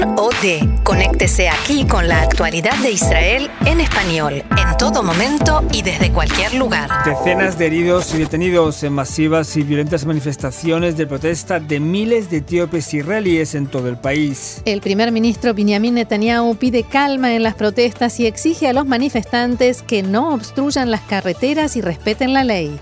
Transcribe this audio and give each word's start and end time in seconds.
Con 0.00 0.18
o 0.18 0.30
de. 0.42 0.68
Conéctese 0.82 1.48
aquí 1.48 1.86
con 1.86 2.08
la 2.08 2.22
actualidad 2.22 2.76
de 2.78 2.92
Israel 2.92 3.50
en 3.64 3.80
español, 3.80 4.34
en 4.34 4.76
todo 4.78 5.02
momento 5.02 5.62
y 5.72 5.82
desde 5.82 6.10
cualquier 6.10 6.54
lugar. 6.54 6.90
Decenas 7.04 7.58
de 7.58 7.66
heridos 7.66 8.14
y 8.14 8.18
detenidos 8.18 8.82
en 8.82 8.92
masivas 8.92 9.56
y 9.56 9.62
violentas 9.62 10.04
manifestaciones 10.04 10.96
de 10.96 11.06
protesta 11.06 11.60
de 11.60 11.80
miles 11.80 12.30
de 12.30 12.38
etíopes 12.38 12.92
israelíes 12.92 13.54
en 13.54 13.66
todo 13.66 13.88
el 13.88 13.96
país. 13.96 14.62
El 14.64 14.80
primer 14.80 15.12
ministro 15.12 15.54
Benjamin 15.54 15.94
Netanyahu 15.94 16.56
pide 16.56 16.82
calma 16.82 17.34
en 17.34 17.42
las 17.42 17.54
protestas 17.54 18.18
y 18.20 18.26
exige 18.26 18.68
a 18.68 18.72
los 18.72 18.86
manifestantes 18.86 19.82
que 19.82 20.02
no 20.02 20.34
obstruyan 20.34 20.90
las 20.90 21.02
carreteras 21.02 21.76
y 21.76 21.80
respeten 21.80 22.32
la 22.32 22.44
ley. 22.44 22.78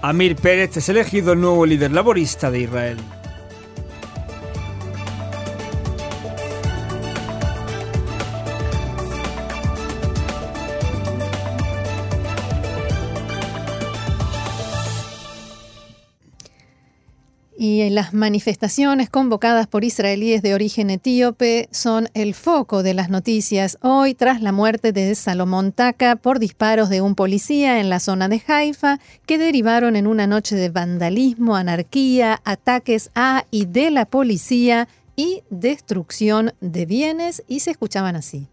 Amir 0.00 0.36
Pérez 0.36 0.76
es 0.76 0.88
elegido 0.88 1.32
el 1.32 1.40
nuevo 1.40 1.66
líder 1.66 1.92
laborista 1.92 2.50
de 2.50 2.60
Israel. 2.60 2.98
Y 17.64 17.88
las 17.90 18.12
manifestaciones 18.12 19.08
convocadas 19.08 19.68
por 19.68 19.84
israelíes 19.84 20.42
de 20.42 20.52
origen 20.52 20.90
etíope 20.90 21.68
son 21.70 22.08
el 22.12 22.34
foco 22.34 22.82
de 22.82 22.92
las 22.92 23.08
noticias 23.08 23.78
hoy 23.82 24.16
tras 24.16 24.42
la 24.42 24.50
muerte 24.50 24.90
de 24.90 25.14
Salomón 25.14 25.70
Taka 25.70 26.16
por 26.16 26.40
disparos 26.40 26.88
de 26.88 27.02
un 27.02 27.14
policía 27.14 27.78
en 27.78 27.88
la 27.88 28.00
zona 28.00 28.28
de 28.28 28.42
Haifa 28.44 28.98
que 29.26 29.38
derivaron 29.38 29.94
en 29.94 30.08
una 30.08 30.26
noche 30.26 30.56
de 30.56 30.70
vandalismo, 30.70 31.54
anarquía, 31.54 32.40
ataques 32.44 33.12
a 33.14 33.44
y 33.52 33.66
de 33.66 33.92
la 33.92 34.06
policía 34.06 34.88
y 35.14 35.44
destrucción 35.48 36.54
de 36.60 36.84
bienes 36.84 37.44
y 37.46 37.60
se 37.60 37.70
escuchaban 37.70 38.16
así. 38.16 38.48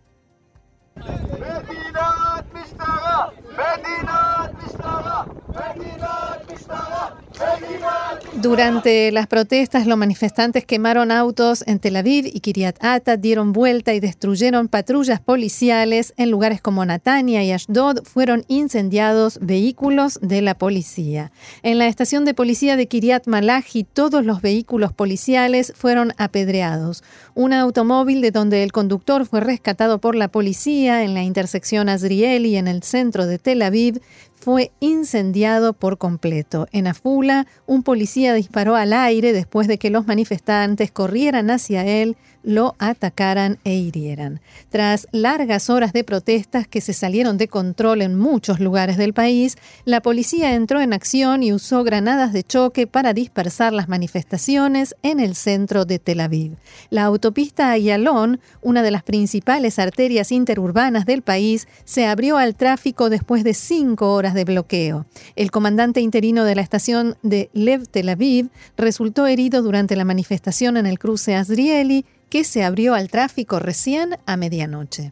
Durante 8.41 9.11
las 9.11 9.27
protestas, 9.27 9.85
los 9.85 9.97
manifestantes 9.97 10.63
quemaron 10.63 11.11
autos 11.11 11.61
en 11.67 11.79
Tel 11.79 11.97
Aviv 11.97 12.25
y 12.25 12.39
Kiryat 12.39 12.77
Ata, 12.81 13.17
dieron 13.17 13.51
vuelta 13.51 13.93
y 13.93 13.99
destruyeron 13.99 14.69
patrullas 14.69 15.19
policiales. 15.19 16.13
En 16.15 16.31
lugares 16.31 16.61
como 16.61 16.85
Natania 16.85 17.43
y 17.43 17.51
Ashdod 17.51 18.03
fueron 18.05 18.45
incendiados 18.47 19.39
vehículos 19.41 20.19
de 20.21 20.41
la 20.41 20.57
policía. 20.57 21.33
En 21.63 21.79
la 21.79 21.87
estación 21.87 22.23
de 22.23 22.33
policía 22.33 22.77
de 22.77 22.87
Kiryat 22.87 23.27
Malachi, 23.27 23.83
todos 23.83 24.23
los 24.23 24.41
vehículos 24.41 24.93
policiales 24.93 25.73
fueron 25.75 26.13
apedreados. 26.17 27.03
Un 27.35 27.51
automóvil 27.51 28.21
de 28.21 28.31
donde 28.31 28.63
el 28.63 28.71
conductor 28.71 29.25
fue 29.25 29.41
rescatado 29.41 29.99
por 29.99 30.15
la 30.15 30.29
policía 30.29 31.03
en 31.03 31.13
la 31.13 31.23
intersección 31.23 31.89
Azrieli 31.89 32.55
en 32.55 32.69
el 32.69 32.83
centro 32.83 33.27
de 33.27 33.37
Tel 33.37 33.61
Aviv 33.63 33.99
fue 34.39 34.71
incendiado 34.79 35.73
por 35.73 35.97
completo. 35.97 36.67
En 36.71 36.87
Afula, 36.87 37.45
un 37.65 37.83
policía 37.83 38.33
disparó 38.33 38.75
al 38.75 38.93
aire 38.93 39.33
después 39.33 39.67
de 39.67 39.77
que 39.77 39.89
los 39.89 40.07
manifestantes 40.07 40.91
corrieran 40.91 41.49
hacia 41.49 41.85
él 41.85 42.15
lo 42.43 42.75
atacaran 42.79 43.59
e 43.63 43.75
hirieran. 43.75 44.41
Tras 44.69 45.07
largas 45.11 45.69
horas 45.69 45.93
de 45.93 46.03
protestas 46.03 46.67
que 46.67 46.81
se 46.81 46.93
salieron 46.93 47.37
de 47.37 47.47
control 47.47 48.01
en 48.01 48.17
muchos 48.17 48.59
lugares 48.59 48.97
del 48.97 49.13
país, 49.13 49.57
la 49.85 50.01
policía 50.01 50.55
entró 50.55 50.81
en 50.81 50.93
acción 50.93 51.43
y 51.43 51.53
usó 51.53 51.83
granadas 51.83 52.33
de 52.33 52.43
choque 52.43 52.87
para 52.87 53.13
dispersar 53.13 53.73
las 53.73 53.89
manifestaciones 53.89 54.95
en 55.03 55.19
el 55.19 55.35
centro 55.35 55.85
de 55.85 55.99
Tel 55.99 56.21
Aviv. 56.21 56.57
La 56.89 57.03
autopista 57.03 57.71
Ayalon, 57.71 58.39
una 58.61 58.83
de 58.83 58.91
las 58.91 59.03
principales 59.03 59.79
arterias 59.79 60.31
interurbanas 60.31 61.05
del 61.05 61.21
país, 61.21 61.67
se 61.85 62.05
abrió 62.05 62.37
al 62.37 62.55
tráfico 62.55 63.09
después 63.09 63.43
de 63.43 63.53
cinco 63.53 64.13
horas 64.13 64.33
de 64.33 64.45
bloqueo. 64.45 65.05
El 65.35 65.51
comandante 65.51 66.01
interino 66.01 66.43
de 66.43 66.55
la 66.55 66.61
estación 66.61 67.17
de 67.23 67.49
Lev 67.53 67.87
Tel 67.87 68.09
Aviv 68.09 68.49
resultó 68.77 69.27
herido 69.27 69.61
durante 69.61 69.95
la 69.95 70.05
manifestación 70.05 70.77
en 70.77 70.85
el 70.85 70.99
cruce 70.99 71.35
Azrieli 71.35 72.05
que 72.29 72.43
se 72.43 72.63
abrió 72.63 72.93
al 72.93 73.09
tráfico 73.09 73.59
recién 73.59 74.17
a 74.25 74.37
medianoche. 74.37 75.11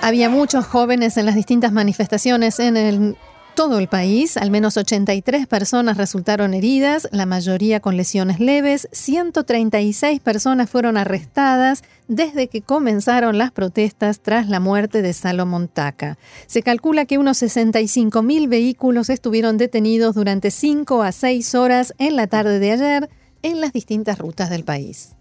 Había 0.00 0.30
muchos 0.30 0.66
jóvenes 0.66 1.16
en 1.16 1.26
las 1.26 1.34
distintas 1.34 1.72
manifestaciones 1.72 2.60
en 2.60 2.76
el 2.76 3.16
todo 3.56 3.78
el 3.78 3.88
país, 3.88 4.36
al 4.36 4.50
menos 4.50 4.76
83 4.76 5.46
personas 5.46 5.96
resultaron 5.96 6.52
heridas, 6.52 7.08
la 7.10 7.24
mayoría 7.24 7.80
con 7.80 7.96
lesiones 7.96 8.38
leves, 8.38 8.86
136 8.92 10.20
personas 10.20 10.68
fueron 10.68 10.98
arrestadas 10.98 11.82
desde 12.06 12.48
que 12.48 12.60
comenzaron 12.60 13.38
las 13.38 13.52
protestas 13.52 14.20
tras 14.20 14.50
la 14.50 14.60
muerte 14.60 15.00
de 15.00 15.14
Salomón 15.14 15.68
Taka. 15.68 16.18
Se 16.46 16.62
calcula 16.62 17.06
que 17.06 17.16
unos 17.16 17.42
65.000 17.42 18.46
vehículos 18.46 19.08
estuvieron 19.08 19.56
detenidos 19.56 20.14
durante 20.14 20.50
5 20.50 21.02
a 21.02 21.10
6 21.10 21.54
horas 21.54 21.94
en 21.96 22.14
la 22.14 22.26
tarde 22.26 22.58
de 22.58 22.72
ayer 22.72 23.10
en 23.42 23.62
las 23.62 23.72
distintas 23.72 24.18
rutas 24.18 24.50
del 24.50 24.64
país. 24.64 25.16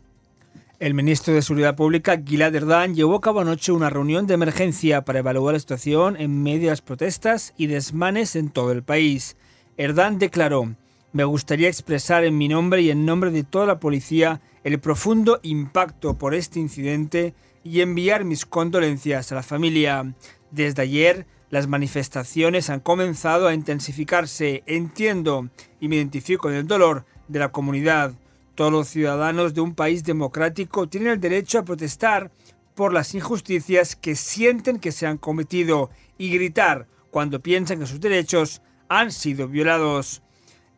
El 0.78 0.94
ministro 0.94 1.34
de 1.34 1.42
Seguridad 1.42 1.78
Pública, 1.78 2.22
Gilad 2.22 2.54
Erdan, 2.54 2.96
llevó 2.96 3.16
a 3.16 3.22
cabo 3.22 3.40
anoche 3.40 3.72
una 3.72 3.90
reunión 3.90 4.28
de 4.28 4.34
emergencia 4.34 5.06
para 5.06 5.20
evaluar 5.20 5.54
la 5.54 5.60
situación 5.62 6.18
en 6.20 6.44
medio 6.44 6.64
de 6.64 6.72
las 6.72 6.82
protestas 6.82 7.54
y 7.56 7.68
desmanes 7.68 8.36
en 8.36 8.50
todo 8.50 8.74
el 8.74 8.84
país. 8.84 9.38
Erdan 9.78 10.20
declaró, 10.20 10.76
me 11.14 11.24
gustaría 11.24 11.70
expresar 11.70 12.26
en 12.26 12.38
mi 12.38 12.50
nombre 12.50 12.82
y 12.82 12.92
en 12.92 13.06
nombre 13.06 13.32
de 13.32 13.46
toda 13.46 13.66
la 13.66 13.80
policía 13.80 14.42
el 14.66 14.78
profundo 14.80 15.40
impacto 15.44 16.18
por 16.18 16.36
este 16.36 16.60
incidente 16.60 17.34
y 17.64 17.80
enviar 17.80 18.26
mis 18.26 18.46
condolencias 18.46 19.32
a 19.32 19.36
la 19.36 19.44
familia. 19.44 20.14
Desde 20.52 20.82
ayer, 20.82 21.26
las 21.52 21.68
manifestaciones 21.68 22.70
han 22.70 22.82
comenzado 22.82 23.48
a 23.48 23.54
intensificarse. 23.54 24.62
Entiendo 24.66 25.48
y 25.80 25.88
me 25.88 25.96
identifico 25.96 26.44
con 26.44 26.54
el 26.54 26.68
dolor 26.68 27.06
de 27.30 27.40
la 27.40 27.54
comunidad. 27.54 28.14
Todos 28.56 28.72
los 28.72 28.88
ciudadanos 28.88 29.54
de 29.54 29.62
un 29.62 29.76
país 29.76 30.06
democrático 30.06 30.88
tienen 30.88 31.10
el 31.10 31.20
derecho 31.20 31.60
a 31.60 31.66
protestar 31.66 32.32
por 32.74 32.94
las 32.94 33.14
injusticias 33.14 33.98
que 33.98 34.16
sienten 34.16 34.80
que 34.80 34.94
se 34.94 35.06
han 35.08 35.18
cometido 35.18 35.90
y 36.18 36.30
gritar 36.30 36.88
cuando 37.12 37.42
piensan 37.42 37.80
que 37.80 37.86
sus 37.86 38.00
derechos 38.00 38.62
han 38.88 39.12
sido 39.12 39.50
violados. 39.50 40.22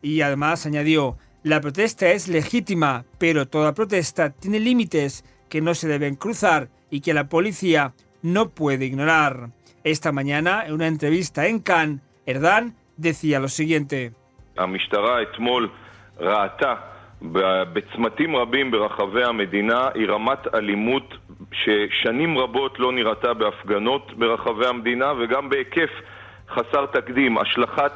Y 0.02 0.22
además 0.22 0.66
añadió, 0.66 1.18
la 1.44 1.60
protesta 1.60 2.10
es 2.10 2.26
legítima, 2.26 3.04
pero 3.18 3.46
toda 3.46 3.74
protesta 3.74 4.30
tiene 4.30 4.58
límites 4.58 5.24
que 5.48 5.60
no 5.60 5.74
se 5.74 5.86
deben 5.86 6.16
cruzar 6.16 6.68
y 6.90 7.00
que 7.00 7.14
la 7.14 7.28
policía 7.28 7.94
no 8.22 8.50
puede 8.50 8.86
ignorar. 8.86 9.50
Esta 9.84 10.10
mañana, 10.10 10.66
en 10.66 10.74
una 10.74 10.88
entrevista 10.88 11.46
en 11.46 11.60
Cannes, 11.60 12.00
Erdan 12.26 12.74
decía 12.96 13.38
lo 13.38 13.48
siguiente. 13.48 14.12
בצמתים 17.73 18.35
רבים 18.35 18.71
ברחבי 18.71 19.23
המדינה 19.23 19.87
היא 19.93 20.07
רמת 20.07 20.55
אלימות 20.55 21.13
ששנים 21.51 22.37
רבות 22.37 22.79
לא 22.79 22.91
נראתה 22.91 23.33
בהפגנות 23.33 24.11
ברחבי 24.17 24.65
המדינה 24.67 25.13
וגם 25.19 25.49
בהיקף 25.49 25.89
חסר 26.49 26.85
תקדים, 26.85 27.37
השלכת 27.37 27.91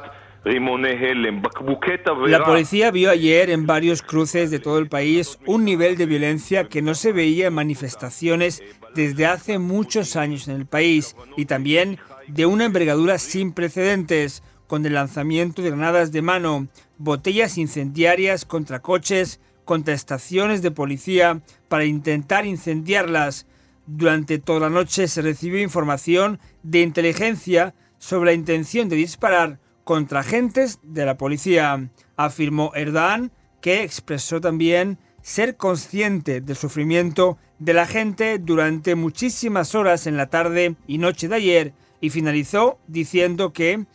La 2.26 2.44
policía 2.44 2.90
vio 2.90 3.10
ayer 3.10 3.50
en 3.50 3.66
varios 3.66 4.02
cruces 4.02 4.50
de 4.50 4.58
todo 4.58 4.78
el 4.78 4.88
país 4.88 5.38
un 5.46 5.64
nivel 5.64 5.96
de 5.96 6.06
violencia 6.06 6.64
que 6.64 6.80
no 6.80 6.94
se 6.94 7.12
veía 7.12 7.48
en 7.48 7.54
manifestaciones 7.54 8.62
desde 8.94 9.26
hace 9.26 9.58
muchos 9.58 10.16
años 10.16 10.48
en 10.48 10.54
el 10.54 10.66
país 10.66 11.16
y 11.36 11.44
también 11.46 11.98
de 12.28 12.46
una 12.46 12.64
envergadura 12.64 13.18
sin 13.18 13.52
precedentes, 13.52 14.42
con 14.73 14.87
el 14.87 14.95
lanzamiento 14.95 15.61
de 15.61 15.69
granadas 15.69 16.11
de 16.11 16.23
mano, 16.23 16.67
botellas 16.97 17.59
incendiarias 17.59 18.43
contra 18.43 18.81
coches, 18.81 19.39
contra 19.65 19.93
estaciones 19.93 20.63
de 20.63 20.71
policía 20.71 21.43
para 21.67 21.85
intentar 21.85 22.47
incendiarlas. 22.47 23.45
Durante 23.85 24.39
toda 24.39 24.61
la 24.61 24.69
noche 24.71 25.07
se 25.07 25.21
recibió 25.21 25.61
información 25.61 26.39
de 26.63 26.81
inteligencia 26.81 27.75
sobre 27.99 28.31
la 28.31 28.33
intención 28.33 28.89
de 28.89 28.95
disparar 28.95 29.59
contra 29.83 30.21
agentes 30.21 30.79
de 30.81 31.05
la 31.05 31.17
policía. 31.17 31.91
Afirmó 32.17 32.71
Erdogan, 32.73 33.31
que 33.61 33.83
expresó 33.83 34.41
también 34.41 34.97
ser 35.21 35.55
consciente 35.55 36.41
del 36.41 36.55
sufrimiento 36.55 37.37
de 37.59 37.75
la 37.75 37.85
gente 37.85 38.39
durante 38.39 38.95
muchísimas 38.95 39.75
horas 39.75 40.07
en 40.07 40.17
la 40.17 40.31
tarde 40.31 40.77
y 40.87 40.97
noche 40.97 41.27
de 41.27 41.35
ayer 41.35 41.73
y 42.03 42.09
finalizó 42.09 42.79
diciendo 42.87 43.53
que 43.53 43.85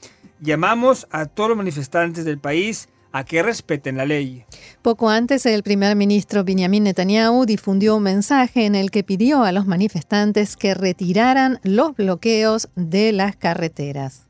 llamamos 0.40 1.06
a 1.10 1.26
todos 1.26 1.50
los 1.50 1.58
manifestantes 1.58 2.24
del 2.24 2.38
país 2.38 2.88
a 3.12 3.24
que 3.24 3.42
respeten 3.42 3.96
la 3.96 4.04
ley. 4.04 4.44
Poco 4.82 5.08
antes, 5.08 5.46
el 5.46 5.62
primer 5.62 5.96
ministro 5.96 6.44
Benjamin 6.44 6.84
Netanyahu 6.84 7.46
difundió 7.46 7.96
un 7.96 8.02
mensaje 8.02 8.66
en 8.66 8.74
el 8.74 8.90
que 8.90 9.02
pidió 9.02 9.44
a 9.44 9.52
los 9.52 9.66
manifestantes 9.66 10.56
que 10.56 10.74
retiraran 10.74 11.58
los 11.62 11.96
bloqueos 11.96 12.68
de 12.76 13.12
las 13.12 13.36
carreteras. 13.36 14.27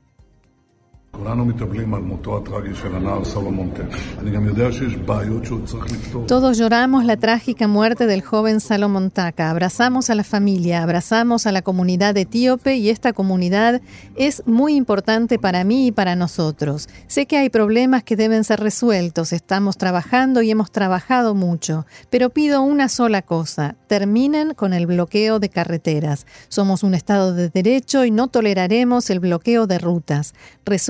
Todos 6.27 6.59
lloramos 6.59 7.05
la 7.05 7.17
trágica 7.17 7.67
muerte 7.67 8.07
del 8.07 8.23
joven 8.23 8.61
Salomón 8.61 9.11
Taka. 9.11 9.51
Abrazamos 9.51 10.11
a 10.11 10.15
la 10.15 10.23
familia, 10.23 10.83
abrazamos 10.83 11.47
a 11.47 11.53
la 11.53 11.63
comunidad 11.63 12.17
etíope 12.17 12.77
y 12.77 12.91
esta 12.91 13.13
comunidad 13.13 13.81
es 14.17 14.43
muy 14.47 14.77
importante 14.77 15.39
para 15.39 15.65
mí 15.65 15.89
y 15.89 15.93
para 15.93 16.15
nosotros. 16.15 16.89
Sé 17.09 17.27
que 17.27 17.37
hay 17.37 17.51
problemas 17.51 18.05
que 18.05 18.17
deben 18.17 18.45
ser 18.45 18.61
resueltos, 18.61 19.33
estamos 19.33 19.77
trabajando 19.77 20.43
y 20.43 20.51
hemos 20.51 20.71
trabajado 20.71 21.35
mucho, 21.35 21.85
pero 22.11 22.31
pido 22.31 22.63
una 22.63 22.89
sola 22.89 23.23
cosa, 23.23 23.77
terminen 23.87 24.55
con 24.55 24.73
el 24.73 24.87
bloqueo 24.87 25.41
de 25.41 25.49
carreteras. 25.49 26.27
Somos 26.49 26.83
un 26.83 26.95
Estado 26.95 27.35
de 27.35 27.49
Derecho 27.49 28.05
y 28.05 28.11
no 28.11 28.29
toleraremos 28.29 29.11
el 29.11 29.21
bloqueo 29.21 29.67
de 29.67 29.79
rutas. 29.79 30.35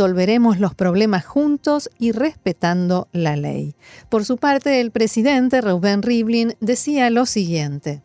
Resolveremos 0.08 0.58
los 0.58 0.74
problemas 0.74 1.26
juntos 1.26 1.90
y 1.98 2.12
respetando 2.12 3.08
la 3.12 3.36
ley. 3.36 3.74
Por 4.08 4.24
su 4.24 4.38
parte, 4.38 4.80
el 4.80 4.90
presidente 4.90 5.60
Reuben 5.60 6.00
Rivlin 6.00 6.56
decía 6.60 7.10
lo 7.10 7.26
siguiente. 7.26 8.00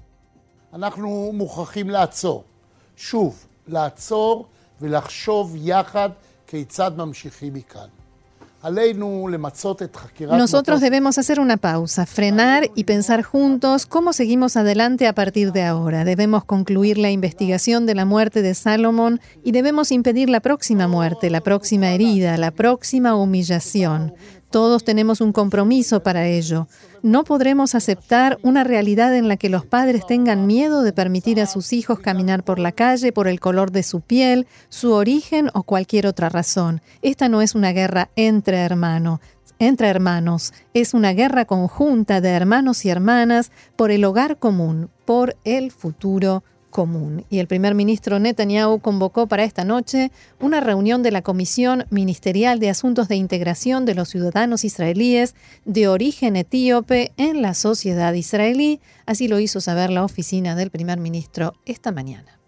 Nosotros 10.38 10.80
debemos 10.80 11.18
hacer 11.18 11.40
una 11.40 11.58
pausa, 11.58 12.06
frenar 12.06 12.70
y 12.76 12.86
pensar 12.86 13.22
juntos 13.22 13.86
cómo 13.86 14.14
seguimos 14.14 14.56
adelante 14.56 15.06
a 15.06 15.14
partir 15.14 15.52
de 15.52 15.64
ahora. 15.64 16.06
Debemos 16.06 16.46
concluir 16.46 16.98
la 16.98 17.12
investigación 17.12 17.86
de 17.86 17.96
la 17.96 18.06
muerte 18.06 18.42
de 18.42 18.54
Salomón 18.54 19.20
y 19.44 19.52
debemos 19.52 19.92
impedir 19.92 20.30
la 20.30 20.40
próxima 20.40 20.88
muerte, 20.88 21.30
la 21.30 21.42
próxima 21.42 21.90
herida, 21.90 22.38
la 22.38 22.52
próxima 22.52 23.16
humillación. 23.16 24.14
Todos 24.54 24.84
tenemos 24.84 25.20
un 25.20 25.34
compromiso 25.34 26.04
para 26.04 26.28
ello. 26.28 26.68
No 27.02 27.24
podremos 27.24 27.74
aceptar 27.74 28.38
una 28.44 28.64
realidad 28.64 29.16
en 29.16 29.28
la 29.28 29.36
que 29.36 29.50
los 29.50 29.66
padres 29.66 30.06
tengan 30.06 30.46
miedo 30.46 30.84
de 30.84 30.94
permitir 30.94 31.42
a 31.42 31.48
sus 31.48 31.74
hijos 31.74 32.00
caminar 32.00 32.44
por 32.44 32.60
la 32.60 32.72
calle 32.72 33.12
por 33.12 33.28
el 33.28 33.40
color 33.40 33.72
de 33.72 33.82
su 33.82 34.02
piel, 34.02 34.46
su 34.70 34.92
origen 34.92 35.50
o 35.56 35.64
cualquier 35.64 36.06
otra 36.06 36.30
razón. 36.30 36.82
Esta 37.02 37.30
no 37.30 37.42
es 37.42 37.56
una 37.56 37.72
guerra 37.72 38.12
entre 38.16 38.58
hermanos. 38.58 39.22
Entre 39.58 39.88
hermanos, 39.88 40.54
es 40.76 40.94
una 40.94 41.14
guerra 41.14 41.46
conjunta 41.46 42.22
de 42.22 42.30
hermanos 42.30 42.86
y 42.86 42.92
hermanas 42.92 43.52
por 43.76 43.90
el 43.90 44.06
hogar 44.06 44.38
común, 44.38 44.92
por 45.04 45.36
el 45.46 45.72
futuro 45.72 46.44
común. 46.74 47.24
Y 47.30 47.40
el 47.40 47.48
primer 47.48 47.76
ministro 47.76 48.20
Netanyahu 48.20 48.80
convocó 48.80 49.28
para 49.28 49.46
esta 49.46 49.64
noche 49.64 50.12
una 50.42 50.60
reunión 50.60 51.04
de 51.04 51.12
la 51.12 51.22
Comisión 51.22 51.86
Ministerial 51.90 52.60
de 52.60 52.70
Asuntos 52.70 53.08
de 53.08 53.16
Integración 53.16 53.86
de 53.86 53.96
los 53.96 54.10
Ciudadanos 54.10 54.66
Israelíes 54.66 55.36
de 55.64 55.88
origen 55.88 56.36
etíope 56.36 57.14
en 57.16 57.42
la 57.42 57.54
sociedad 57.54 58.12
israelí. 58.14 58.82
Así 59.06 59.30
lo 59.30 59.40
hizo 59.40 59.62
saber 59.62 59.92
la 59.92 60.04
oficina 60.04 60.56
del 60.56 60.72
primer 60.72 61.00
ministro 61.00 61.54
esta 61.66 61.92
mañana. 61.92 62.40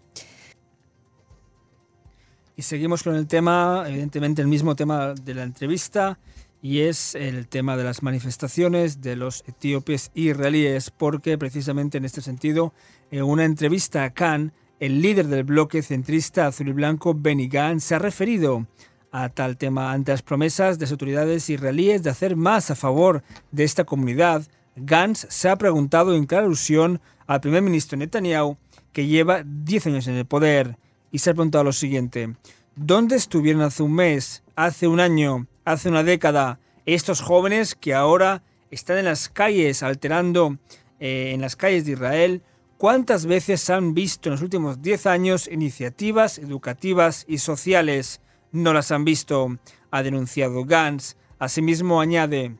Y 2.56 2.62
seguimos 2.62 3.02
con 3.02 3.14
el 3.14 3.26
tema, 3.26 3.84
evidentemente 3.86 4.42
el 4.42 4.48
mismo 4.48 4.74
tema 4.74 5.14
de 5.14 5.34
la 5.34 5.42
entrevista, 5.44 6.18
y 6.62 6.80
es 6.80 7.14
el 7.14 7.46
tema 7.48 7.76
de 7.76 7.84
las 7.84 8.02
manifestaciones 8.02 9.00
de 9.00 9.16
los 9.16 9.44
etíopes 9.46 10.10
israelíes, 10.14 10.90
porque 10.90 11.38
precisamente 11.38 11.98
en 11.98 12.04
este 12.04 12.22
sentido 12.22 12.72
en 13.10 13.22
una 13.22 13.44
entrevista 13.44 14.04
a 14.04 14.10
Khan, 14.10 14.52
el 14.80 15.00
líder 15.00 15.28
del 15.28 15.44
bloque 15.44 15.82
centrista 15.82 16.46
azul 16.46 16.68
y 16.68 16.72
blanco, 16.72 17.14
Benny 17.14 17.48
Gantz, 17.48 17.84
se 17.84 17.94
ha 17.94 17.98
referido 17.98 18.66
a 19.12 19.28
tal 19.30 19.56
tema 19.56 19.92
ante 19.92 20.12
las 20.12 20.22
promesas 20.22 20.78
de 20.78 20.84
las 20.84 20.92
autoridades 20.92 21.48
israelíes 21.48 22.02
de 22.02 22.10
hacer 22.10 22.36
más 22.36 22.70
a 22.70 22.74
favor 22.74 23.22
de 23.52 23.64
esta 23.64 23.84
comunidad. 23.84 24.46
Gantz 24.76 25.26
se 25.30 25.48
ha 25.48 25.56
preguntado 25.56 26.14
en 26.14 26.26
clara 26.26 26.44
alusión 26.44 27.00
al 27.26 27.40
primer 27.40 27.62
ministro 27.62 27.96
Netanyahu, 27.96 28.58
que 28.92 29.06
lleva 29.06 29.42
10 29.44 29.86
años 29.86 30.08
en 30.08 30.16
el 30.16 30.26
poder, 30.26 30.76
y 31.10 31.20
se 31.20 31.30
ha 31.30 31.34
preguntado 31.34 31.64
lo 31.64 31.72
siguiente: 31.72 32.34
¿Dónde 32.74 33.16
estuvieron 33.16 33.62
hace 33.62 33.82
un 33.82 33.94
mes, 33.94 34.42
hace 34.54 34.86
un 34.86 35.00
año, 35.00 35.46
hace 35.66 35.90
una 35.90 36.02
década 36.02 36.58
estos 36.86 37.20
jóvenes 37.20 37.74
que 37.74 37.92
ahora 37.92 38.42
están 38.70 38.98
en 38.98 39.04
las 39.04 39.28
calles 39.28 39.82
alterando 39.82 40.56
eh, 41.00 41.32
en 41.34 41.42
las 41.42 41.56
calles 41.56 41.84
de 41.84 41.92
Israel? 41.92 42.42
¿Cuántas 42.78 43.26
veces 43.26 43.68
han 43.68 43.92
visto 43.92 44.28
en 44.28 44.34
los 44.34 44.42
últimos 44.42 44.80
10 44.80 45.06
años 45.06 45.48
iniciativas 45.48 46.38
educativas 46.38 47.24
y 47.28 47.38
sociales? 47.38 48.20
No 48.52 48.72
las 48.72 48.92
han 48.92 49.04
visto, 49.04 49.58
ha 49.90 50.02
denunciado 50.02 50.64
Gantz. 50.64 51.16
Asimismo 51.38 52.00
añade, 52.00 52.56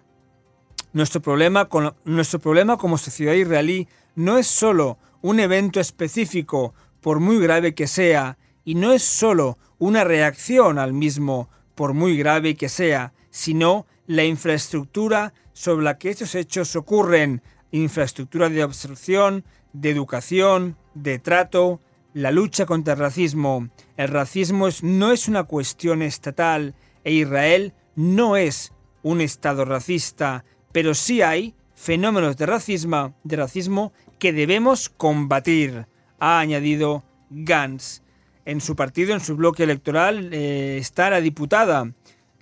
nuestro 0.92 1.22
problema, 1.22 1.66
con, 1.66 1.94
nuestro 2.04 2.40
problema 2.40 2.76
como 2.76 2.98
sociedad 2.98 3.34
israelí 3.34 3.88
no 4.14 4.36
es 4.36 4.46
solo 4.46 4.98
un 5.22 5.40
evento 5.40 5.80
específico, 5.80 6.74
por 7.00 7.20
muy 7.20 7.38
grave 7.38 7.74
que 7.74 7.86
sea, 7.86 8.36
y 8.64 8.74
no 8.74 8.92
es 8.92 9.02
solo 9.02 9.58
una 9.78 10.04
reacción 10.04 10.78
al 10.78 10.92
mismo, 10.92 11.48
por 11.76 11.94
muy 11.94 12.16
grave 12.16 12.56
que 12.56 12.68
sea, 12.68 13.12
sino 13.30 13.86
la 14.08 14.24
infraestructura 14.24 15.32
sobre 15.52 15.84
la 15.84 15.98
que 15.98 16.10
estos 16.10 16.34
hechos 16.34 16.74
ocurren, 16.74 17.42
infraestructura 17.70 18.48
de 18.48 18.64
obstrucción, 18.64 19.44
de 19.72 19.90
educación, 19.90 20.76
de 20.94 21.18
trato, 21.20 21.80
la 22.14 22.30
lucha 22.30 22.66
contra 22.66 22.94
el 22.94 22.98
racismo. 22.98 23.68
El 23.96 24.08
racismo 24.08 24.68
no 24.82 25.12
es 25.12 25.28
una 25.28 25.44
cuestión 25.44 26.02
estatal 26.02 26.74
e 27.04 27.12
Israel 27.12 27.74
no 27.94 28.36
es 28.36 28.72
un 29.02 29.20
Estado 29.20 29.64
racista, 29.64 30.44
pero 30.72 30.94
sí 30.94 31.22
hay 31.22 31.54
fenómenos 31.74 32.36
de 32.36 32.46
racismo, 32.46 33.14
de 33.22 33.36
racismo 33.36 33.92
que 34.18 34.32
debemos 34.32 34.88
combatir, 34.88 35.86
ha 36.18 36.40
añadido 36.40 37.04
Gantz. 37.30 38.02
En 38.46 38.60
su 38.60 38.76
partido, 38.76 39.12
en 39.12 39.18
su 39.18 39.34
bloque 39.34 39.64
electoral, 39.64 40.32
eh, 40.32 40.78
está 40.78 41.10
la 41.10 41.20
diputada 41.20 41.90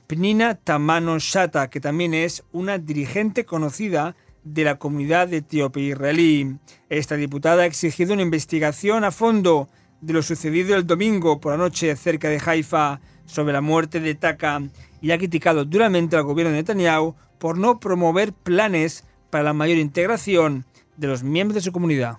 Pnina 0.06 0.54
Tamano 0.54 1.18
Shata, 1.18 1.70
que 1.70 1.80
también 1.80 2.12
es 2.12 2.44
una 2.52 2.76
dirigente 2.76 3.46
conocida 3.46 4.14
de 4.44 4.64
la 4.64 4.78
comunidad 4.78 5.32
etíope 5.32 5.80
israelí. 5.80 6.58
Esta 6.90 7.16
diputada 7.16 7.62
ha 7.62 7.66
exigido 7.66 8.12
una 8.12 8.20
investigación 8.20 9.02
a 9.02 9.10
fondo 9.10 9.70
de 10.02 10.12
lo 10.12 10.22
sucedido 10.22 10.76
el 10.76 10.86
domingo 10.86 11.40
por 11.40 11.52
la 11.52 11.58
noche 11.58 11.96
cerca 11.96 12.28
de 12.28 12.42
Haifa 12.44 13.00
sobre 13.24 13.54
la 13.54 13.62
muerte 13.62 13.98
de 13.98 14.14
Taka 14.14 14.60
y 15.00 15.10
ha 15.10 15.16
criticado 15.16 15.64
duramente 15.64 16.16
al 16.16 16.24
gobierno 16.24 16.52
de 16.52 16.58
Netanyahu 16.58 17.14
por 17.38 17.56
no 17.56 17.80
promover 17.80 18.34
planes 18.34 19.04
para 19.30 19.44
la 19.44 19.54
mayor 19.54 19.78
integración 19.78 20.66
de 20.98 21.06
los 21.08 21.22
miembros 21.22 21.54
de 21.54 21.62
su 21.62 21.72
comunidad. 21.72 22.18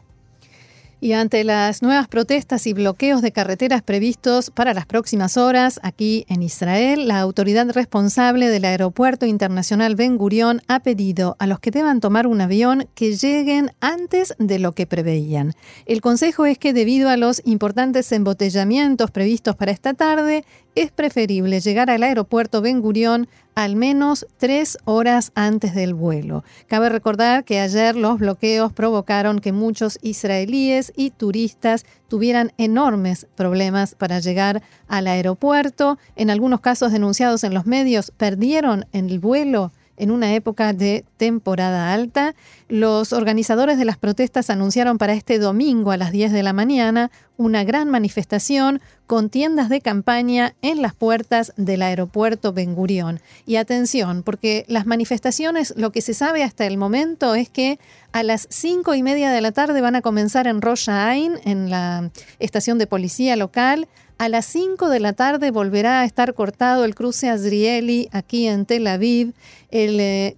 Y 1.01 1.11
ante 1.11 1.43
las 1.43 1.81
nuevas 1.81 2.07
protestas 2.07 2.65
y 2.67 2.73
bloqueos 2.73 3.21
de 3.21 3.31
carreteras 3.31 3.81
previstos 3.81 4.49
para 4.49 4.73
las 4.73 4.85
próximas 4.85 5.37
horas 5.37 5.79
aquí 5.83 6.25
en 6.29 6.41
Israel, 6.41 7.07
la 7.07 7.19
autoridad 7.19 7.69
responsable 7.71 8.49
del 8.49 8.65
Aeropuerto 8.65 9.25
Internacional 9.25 9.95
Ben 9.95 10.17
Gurión 10.17 10.61
ha 10.67 10.79
pedido 10.79 11.35
a 11.37 11.47
los 11.47 11.59
que 11.59 11.71
deban 11.71 11.99
tomar 11.99 12.27
un 12.27 12.41
avión 12.41 12.87
que 12.95 13.15
lleguen 13.15 13.71
antes 13.81 14.33
de 14.39 14.57
lo 14.57 14.71
que 14.71 14.87
preveían. 14.87 15.53
El 15.85 16.01
consejo 16.01 16.45
es 16.45 16.57
que 16.57 16.73
debido 16.73 17.09
a 17.09 17.17
los 17.17 17.41
importantes 17.45 18.11
embotellamientos 18.11 19.11
previstos 19.11 19.55
para 19.55 19.71
esta 19.71 19.93
tarde, 19.93 20.45
es 20.75 20.91
preferible 20.91 21.59
llegar 21.61 21.89
al 21.89 22.03
aeropuerto 22.03 22.61
Ben 22.61 22.81
Gurión 22.81 23.27
al 23.55 23.77
menos 23.77 24.27
tres 24.37 24.77
horas 24.83 25.31
antes 25.33 25.73
del 25.73 25.93
vuelo. 25.93 26.43
Cabe 26.67 26.89
recordar 26.89 27.45
que 27.45 27.61
ayer 27.61 27.95
los 27.95 28.19
bloqueos 28.19 28.73
provocaron 28.73 29.39
que 29.39 29.53
muchos 29.53 29.97
israelíes 30.01 30.91
y 30.95 31.11
turistas 31.11 31.85
tuvieran 32.09 32.51
enormes 32.57 33.27
problemas 33.35 33.95
para 33.95 34.19
llegar 34.19 34.61
al 34.87 35.07
aeropuerto. 35.07 35.97
En 36.17 36.29
algunos 36.29 36.59
casos 36.59 36.91
denunciados 36.91 37.45
en 37.45 37.53
los 37.53 37.65
medios, 37.65 38.11
perdieron 38.11 38.85
el 38.91 39.19
vuelo 39.19 39.71
en 39.97 40.11
una 40.11 40.33
época 40.33 40.73
de 40.73 41.05
temporada 41.17 41.93
alta. 41.93 42.35
Los 42.67 43.13
organizadores 43.13 43.77
de 43.77 43.85
las 43.85 43.97
protestas 43.97 44.49
anunciaron 44.49 44.97
para 44.97 45.13
este 45.13 45.39
domingo 45.39 45.91
a 45.91 45.97
las 45.97 46.11
10 46.11 46.31
de 46.31 46.43
la 46.43 46.53
mañana 46.53 47.11
una 47.37 47.63
gran 47.63 47.89
manifestación 47.89 48.81
con 49.07 49.29
tiendas 49.29 49.69
de 49.69 49.81
campaña 49.81 50.55
en 50.61 50.81
las 50.81 50.95
puertas 50.95 51.53
del 51.57 51.81
aeropuerto 51.81 52.53
Ben 52.53 52.73
Gurión. 52.73 53.19
Y 53.45 53.57
atención, 53.57 54.23
porque 54.23 54.65
las 54.67 54.85
manifestaciones, 54.85 55.73
lo 55.77 55.91
que 55.91 56.01
se 56.01 56.13
sabe 56.13 56.43
hasta 56.43 56.65
el 56.65 56.77
momento 56.77 57.35
es 57.35 57.49
que 57.49 57.79
a 58.13 58.23
las 58.23 58.47
cinco 58.49 58.95
y 58.95 59.03
media 59.03 59.31
de 59.31 59.41
la 59.41 59.51
tarde 59.51 59.81
van 59.81 59.95
a 59.95 60.01
comenzar 60.01 60.47
en 60.47 60.61
Rosh 60.61 60.89
Ain, 60.89 61.33
en 61.43 61.69
la 61.69 62.09
estación 62.39 62.77
de 62.77 62.87
policía 62.87 63.35
local. 63.35 63.87
A 64.17 64.29
las 64.29 64.45
5 64.45 64.87
de 64.87 65.01
la 65.01 65.11
tarde 65.11 65.51
volverá 65.51 65.99
a 65.99 66.05
estar 66.05 66.33
cortado 66.33 66.85
el 66.85 66.95
cruce 66.95 67.29
Azrieli 67.29 68.07
aquí 68.13 68.47
en 68.47 68.65
Tel 68.65 68.87
Aviv, 68.87 69.33
el 69.71 69.99
eh, 69.99 70.37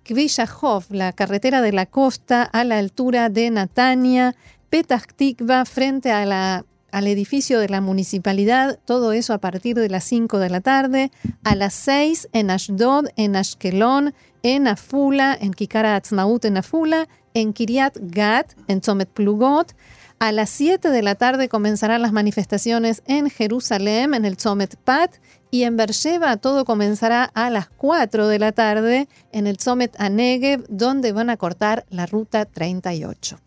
la 0.90 1.14
carretera 1.14 1.62
de 1.62 1.72
la 1.72 1.86
costa 1.86 2.42
a 2.42 2.64
la 2.64 2.80
altura 2.80 3.30
de 3.30 3.52
Natania, 3.52 4.36
Petah 4.72 5.04
Tikva 5.16 5.64
frente 5.66 6.12
al 6.12 7.08
edificio 7.08 7.60
de 7.60 7.70
la 7.70 7.80
municipalidad, 7.80 8.80
todo 8.84 9.12
eso 9.12 9.34
a 9.34 9.38
partir 9.38 9.76
de 9.76 9.90
las 9.90 10.06
5 10.06 10.40
de 10.40 10.50
la 10.50 10.62
tarde, 10.62 11.12
a 11.44 11.54
las 11.54 11.76
6 11.76 12.30
en 12.34 12.50
Ashdod, 12.50 13.10
en 13.16 13.36
Ashkelon, 13.36 14.16
en 14.42 14.68
Afula, 14.68 15.38
en 15.40 15.54
Kikara 15.54 15.96
Atzmaut 15.96 16.46
en 16.46 16.58
Afula, 16.58 17.08
en 17.36 17.54
Kiryat 17.54 17.96
Gat, 18.02 18.54
en 18.68 18.82
Tzomet 18.82 19.10
Plugot, 19.10 19.74
a 20.20 20.32
las 20.32 20.50
7 20.50 20.90
de 20.90 21.02
la 21.04 21.16
tarde 21.16 21.48
comenzarán 21.50 22.02
las 22.02 22.12
manifestaciones 22.12 23.04
en 23.06 23.30
Jerusalén, 23.30 24.14
en 24.14 24.26
el 24.26 24.38
Tzomet 24.38 24.76
Pat, 24.78 25.12
y 25.52 25.64
en 25.64 25.78
Beersheba 25.78 26.38
todo 26.38 26.66
comenzará 26.66 27.24
a 27.24 27.50
las 27.50 27.70
4 27.70 28.28
de 28.28 28.40
la 28.40 28.52
tarde 28.52 29.08
en 29.32 29.48
el 29.48 29.58
Tzomet 29.58 29.96
Anegev, 30.00 30.66
donde 30.70 31.12
van 31.12 31.30
a 31.30 31.38
cortar 31.38 31.86
la 31.90 32.06
ruta 32.06 32.46
38. 32.46 33.40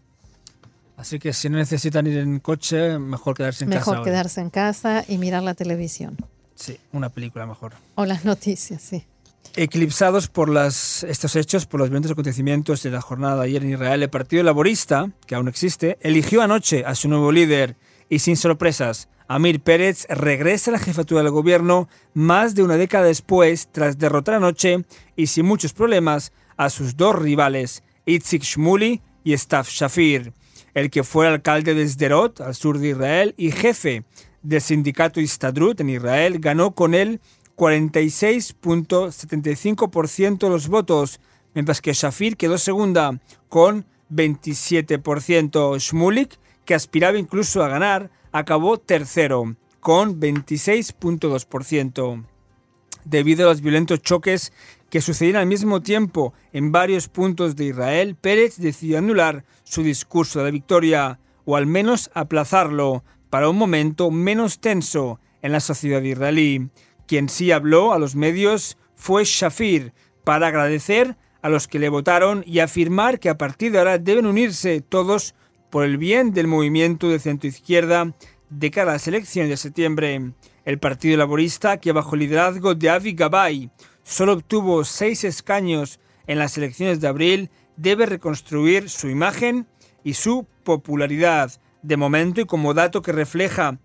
Así 0.97 1.19
que 1.19 1.33
si 1.33 1.49
no 1.49 1.57
necesitan 1.59 2.07
ir 2.07 2.19
en 2.19 2.41
coche, 2.41 2.99
mejor 2.99 3.37
quedarse 3.37 3.65
en 3.65 3.71
Mejor 3.71 3.85
casa. 3.85 3.99
hoy. 4.01 4.05
quedarse 4.05 4.41
en 4.41 4.51
casa 4.51 5.05
y 5.09 5.19
mirar 5.19 5.43
la 5.43 5.55
televisión. 5.55 6.17
Sí, 6.55 6.79
una 6.93 7.09
película 7.09 7.47
mejor. 7.47 7.73
O 7.95 8.05
las 8.05 8.25
noticias, 8.27 8.83
sí. 8.83 9.05
Eclipsados 9.57 10.29
por 10.29 10.51
estos 10.57 11.37
hechos, 11.37 11.67
por 11.67 11.81
los 11.81 11.91
violentos 11.91 12.13
acontecimientos 12.13 12.83
de 12.83 12.91
la 12.91 13.01
jornada 13.01 13.37
de 13.37 13.49
ayer 13.49 13.63
en 13.65 13.73
Israel, 13.73 14.03
el 14.03 14.11
Partido 14.11 14.43
Laborista, 14.43 15.11
que 15.27 15.35
aún 15.35 15.49
existe, 15.49 15.99
eligió 16.03 16.41
anoche 16.41 16.85
a 16.87 16.95
su 16.95 17.09
nuevo 17.09 17.33
líder. 17.33 17.77
Y 18.09 18.21
sin 18.21 18.37
sorpresas, 18.37 19.09
Amir 19.27 19.61
Pérez 19.61 20.07
regresa 20.09 20.71
a 20.71 20.73
la 20.73 20.79
jefatura 20.79 21.23
del 21.23 21.31
gobierno 21.31 21.89
más 22.15 22.55
de 22.55 22.63
una 22.63 22.77
década 22.77 23.05
después, 23.05 23.69
tras 23.71 23.99
derrotar 23.99 24.35
anoche 24.35 24.85
y 25.15 25.29
sin 25.29 25.47
muchos 25.47 25.73
problemas 25.73 26.33
a 26.57 26.69
sus 26.69 26.97
dos 26.97 27.17
rivales, 27.17 27.83
Itzik 28.07 28.43
Shmuli 28.43 29.03
y 29.25 29.37
Stav 29.37 29.67
Shafir, 29.67 30.33
el 30.75 30.91
que 30.91 31.05
fue 31.05 31.29
alcalde 31.29 31.75
de 31.75 31.89
Sderot, 31.89 32.41
al 32.41 32.55
sur 32.55 32.79
de 32.79 32.89
Israel, 32.89 33.35
y 33.37 33.51
jefe 33.51 34.05
del 34.43 34.61
sindicato 34.61 35.21
Istadrut 35.21 35.81
en 35.81 35.91
Israel, 35.91 36.39
ganó 36.39 36.73
con 36.73 36.95
él 36.95 37.21
46.75% 37.61 40.39
de 40.39 40.49
los 40.49 40.69
votos, 40.69 41.21
mientras 41.53 41.83
que 41.83 41.93
Shafir 41.93 42.39
quedó 42.39 42.57
segunda 42.57 43.21
con 43.51 43.85
27%. 44.11 45.79
Shmulik, 45.79 46.39
que 46.65 46.75
aspiraba 46.75 47.19
incluso 47.19 47.63
a 47.63 47.69
ganar, 47.69 48.11
acabó 48.33 48.79
tercero 48.79 49.57
con 49.81 50.19
26.2%. 50.19 52.25
Debido 53.05 53.45
a 53.45 53.51
los 53.51 53.61
violentos 53.61 54.01
choques 54.01 54.55
que 54.89 55.03
sucedieron 55.03 55.43
al 55.43 55.47
mismo 55.47 55.83
tiempo 55.83 56.33
en 56.55 56.73
varios 56.73 57.09
puntos 57.09 57.57
de 57.57 57.67
Israel, 57.67 58.17
Pérez 58.19 58.57
decidió 58.57 58.97
anular 58.97 59.45
su 59.65 59.83
discurso 59.83 60.43
de 60.43 60.51
victoria, 60.51 61.21
o 61.45 61.57
al 61.57 61.67
menos 61.67 62.11
aplazarlo 62.15 63.05
para 63.29 63.51
un 63.51 63.57
momento 63.57 64.11
menos 64.11 64.61
tenso 64.61 65.21
en 65.43 65.53
la 65.53 65.61
sociedad 65.61 66.01
israelí. 66.01 66.71
Quien 67.11 67.29
sí 67.29 67.51
habló 67.51 67.93
a 67.93 67.99
los 67.99 68.15
medios 68.15 68.79
fue 68.95 69.25
Shafir 69.25 69.93
para 70.23 70.47
agradecer 70.47 71.17
a 71.43 71.49
los 71.49 71.67
que 71.67 71.81
le 71.81 71.89
votaron 71.89 72.45
y 72.47 72.61
afirmar 72.61 73.19
que 73.19 73.29
a 73.29 73.37
partir 73.37 73.73
de 73.73 73.79
ahora 73.79 73.99
deben 73.99 74.27
unirse 74.27 74.81
todos 74.81 75.35
por 75.71 75.85
el 75.85 75.99
bien 75.99 76.33
del 76.33 76.47
movimiento 76.47 77.09
de 77.09 77.19
centroizquierda 77.19 78.15
de 78.49 78.71
cara 78.71 78.93
a 78.93 78.95
las 78.95 79.09
elecciones 79.09 79.51
de 79.51 79.57
septiembre. 79.57 80.35
El 80.65 80.79
Partido 80.79 81.17
Laborista, 81.17 81.79
que 81.79 81.91
bajo 81.91 82.15
el 82.15 82.21
liderazgo 82.21 82.77
de 82.77 82.91
Avi 82.91 83.15
Gabay 83.15 83.73
solo 84.05 84.35
obtuvo 84.35 84.85
seis 84.85 85.25
escaños 85.25 85.99
en 86.29 86.39
las 86.39 86.57
elecciones 86.59 87.01
de 87.01 87.09
abril, 87.09 87.51
debe 87.77 88.07
reconstruir 88.07 88.89
su 88.89 89.09
imagen 89.09 89.67
y 90.05 90.15
su 90.15 90.47
popularidad. 90.63 91.51
De 91.83 91.97
momento 91.97 92.41
y 92.41 92.45
como 92.45 92.73
dato 92.73 93.03
que 93.03 93.11
refleja 93.11 93.81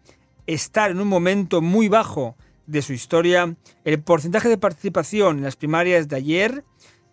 estar 0.46 0.92
en 0.92 1.00
un 1.00 1.08
momento 1.08 1.60
muy 1.64 1.90
bajo 1.90 2.38
de 2.68 2.82
su 2.82 2.94
historia, 2.94 3.56
el 3.84 4.02
porcentaje 4.02 4.50
de 4.50 4.58
participación 4.58 5.38
en 5.38 5.44
las 5.44 5.56
primarias 5.56 6.08
de 6.08 6.16
ayer 6.16 6.64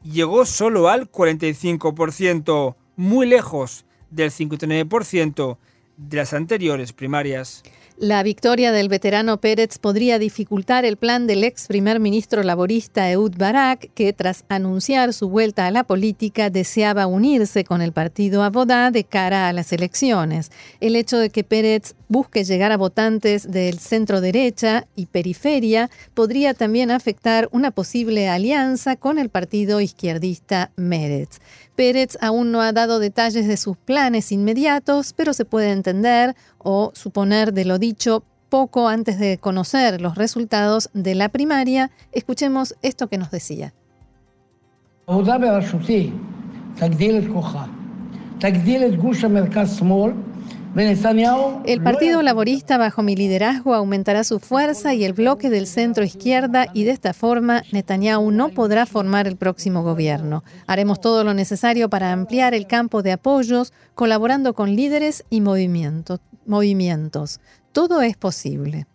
llegó 0.02 0.46
solo 0.46 0.88
al 0.88 1.10
45%, 1.10 2.76
muy 2.96 3.26
lejos 3.26 3.84
del 4.10 4.30
59% 4.30 5.58
de 5.96 6.16
las 6.16 6.32
anteriores 6.32 6.92
primarias. 6.92 7.62
La 7.98 8.22
victoria 8.22 8.72
del 8.72 8.88
veterano 8.88 9.40
Pérez 9.40 9.78
podría 9.78 10.18
dificultar 10.18 10.84
el 10.84 10.96
plan 10.96 11.26
del 11.26 11.44
ex 11.44 11.68
primer 11.68 12.00
ministro 12.00 12.42
laborista 12.42 13.10
Ehud 13.10 13.34
Barak, 13.36 13.92
que 13.94 14.12
tras 14.12 14.44
anunciar 14.48 15.12
su 15.12 15.28
vuelta 15.28 15.66
a 15.66 15.70
la 15.70 15.84
política 15.84 16.50
deseaba 16.50 17.06
unirse 17.06 17.64
con 17.64 17.80
el 17.80 17.92
partido 17.92 18.42
Abodá 18.42 18.90
de 18.90 19.04
cara 19.04 19.48
a 19.48 19.52
las 19.52 19.72
elecciones. 19.72 20.50
El 20.80 20.96
hecho 20.96 21.18
de 21.18 21.30
que 21.30 21.44
Pérez 21.44 21.94
busque 22.12 22.44
llegar 22.44 22.70
a 22.70 22.76
votantes 22.76 23.50
del 23.50 23.78
centro 23.78 24.20
derecha 24.20 24.86
y 24.94 25.06
periferia 25.06 25.90
podría 26.14 26.54
también 26.54 26.90
afectar 26.90 27.48
una 27.52 27.70
posible 27.70 28.28
alianza 28.28 28.96
con 28.96 29.18
el 29.18 29.30
partido 29.30 29.80
izquierdista 29.80 30.70
Meretz. 30.76 31.40
Pérez 31.74 32.18
aún 32.20 32.52
no 32.52 32.60
ha 32.60 32.72
dado 32.72 32.98
detalles 32.98 33.48
de 33.48 33.56
sus 33.56 33.78
planes 33.78 34.30
inmediatos, 34.30 35.14
pero 35.14 35.32
se 35.32 35.46
puede 35.46 35.72
entender 35.72 36.36
o 36.58 36.92
suponer 36.94 37.54
de 37.54 37.64
lo 37.64 37.78
dicho 37.78 38.22
poco 38.50 38.88
antes 38.88 39.18
de 39.18 39.38
conocer 39.38 40.02
los 40.02 40.14
resultados 40.14 40.90
de 40.92 41.14
la 41.14 41.30
primaria. 41.30 41.90
Escuchemos 42.12 42.76
esto 42.82 43.08
que 43.08 43.16
nos 43.16 43.30
decía. 43.30 43.72
El 50.74 51.82
Partido 51.82 52.22
Laborista 52.22 52.78
bajo 52.78 53.02
mi 53.02 53.14
liderazgo 53.14 53.74
aumentará 53.74 54.24
su 54.24 54.40
fuerza 54.40 54.94
y 54.94 55.04
el 55.04 55.12
bloque 55.12 55.50
del 55.50 55.66
centro 55.66 56.02
izquierda 56.02 56.66
y 56.72 56.84
de 56.84 56.92
esta 56.92 57.12
forma 57.12 57.62
Netanyahu 57.72 58.30
no 58.30 58.48
podrá 58.48 58.86
formar 58.86 59.26
el 59.26 59.36
próximo 59.36 59.82
gobierno. 59.82 60.44
Haremos 60.66 61.00
todo 61.00 61.24
lo 61.24 61.34
necesario 61.34 61.90
para 61.90 62.12
ampliar 62.12 62.54
el 62.54 62.66
campo 62.66 63.02
de 63.02 63.12
apoyos, 63.12 63.74
colaborando 63.94 64.54
con 64.54 64.74
líderes 64.74 65.24
y 65.28 65.42
movimientos. 65.42 66.20
movimientos. 66.46 67.40
Todo 67.72 68.00
es 68.00 68.16
posible. 68.16 68.86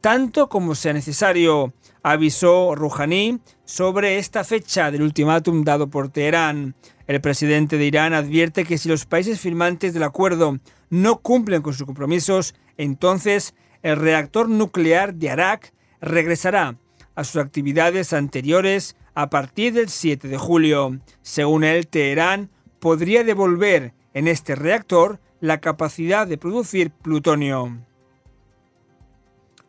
Tanto 0.00 0.48
como 0.48 0.74
sea 0.74 0.92
necesario, 0.92 1.72
avisó 2.02 2.74
Rouhani 2.74 3.40
sobre 3.64 4.18
esta 4.18 4.44
fecha 4.44 4.90
del 4.90 5.02
ultimátum 5.02 5.64
dado 5.64 5.88
por 5.88 6.08
Teherán. 6.08 6.74
El 7.06 7.20
presidente 7.20 7.78
de 7.78 7.86
Irán 7.86 8.12
advierte 8.12 8.64
que 8.64 8.78
si 8.78 8.88
los 8.88 9.06
países 9.06 9.40
firmantes 9.40 9.94
del 9.94 10.02
acuerdo 10.02 10.58
no 10.90 11.20
cumplen 11.20 11.62
con 11.62 11.74
sus 11.74 11.86
compromisos, 11.86 12.54
entonces 12.76 13.54
el 13.82 13.96
reactor 13.96 14.48
nuclear 14.48 15.14
de 15.14 15.30
Arak 15.30 15.72
regresará 16.00 16.76
a 17.14 17.24
sus 17.24 17.40
actividades 17.40 18.12
anteriores 18.12 18.96
a 19.14 19.30
partir 19.30 19.72
del 19.72 19.88
7 19.88 20.28
de 20.28 20.38
julio. 20.38 20.98
Según 21.22 21.64
él, 21.64 21.86
Teherán 21.86 22.50
podría 22.80 23.24
devolver 23.24 23.94
en 24.14 24.28
este 24.28 24.54
reactor 24.54 25.20
la 25.42 25.60
capacidad 25.60 26.24
de 26.24 26.38
producir 26.38 26.92
plutonio. 26.92 27.76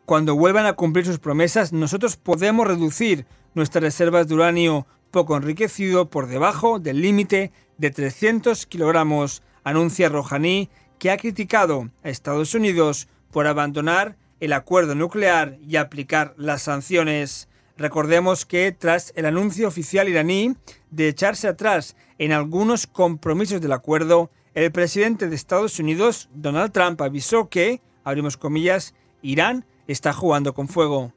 Cuando 0.06 0.36
vuelvan 0.36 0.66
a 0.66 0.74
cumplir 0.74 1.04
sus 1.04 1.18
promesas, 1.18 1.72
nosotros 1.72 2.16
podemos 2.16 2.68
reducir 2.68 3.26
nuestras 3.54 3.82
reservas 3.82 4.28
de 4.28 4.34
uranio 4.34 4.86
poco 5.10 5.36
enriquecido 5.36 6.10
por 6.10 6.28
debajo 6.28 6.78
del 6.78 7.02
límite 7.02 7.50
de 7.76 7.90
300 7.90 8.66
kilogramos, 8.66 9.42
anuncia 9.64 10.08
Rouhani, 10.08 10.70
que 11.00 11.10
ha 11.10 11.16
criticado 11.16 11.90
a 12.04 12.08
Estados 12.08 12.54
Unidos 12.54 13.08
por 13.32 13.48
abandonar 13.48 14.16
el 14.38 14.52
acuerdo 14.52 14.94
nuclear 14.94 15.58
y 15.66 15.74
aplicar 15.74 16.34
las 16.36 16.62
sanciones. 16.62 17.48
Recordemos 17.76 18.46
que 18.46 18.70
tras 18.70 19.12
el 19.16 19.26
anuncio 19.26 19.66
oficial 19.66 20.08
iraní 20.08 20.56
de 20.92 21.08
echarse 21.08 21.48
atrás 21.48 21.96
en 22.18 22.30
algunos 22.30 22.86
compromisos 22.86 23.60
del 23.60 23.72
acuerdo, 23.72 24.30
el 24.54 24.70
presidente 24.72 25.28
de 25.28 25.34
Estados 25.34 25.78
Unidos, 25.78 26.28
Donald 26.34 26.72
Trump, 26.72 27.00
avisó 27.02 27.48
que, 27.48 27.80
abrimos 28.04 28.36
comillas, 28.36 28.94
Irán 29.20 29.64
está 29.88 30.12
jugando 30.12 30.54
con 30.54 30.68
fuego. 30.68 31.12